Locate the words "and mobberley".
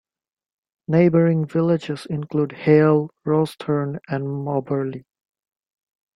4.07-5.05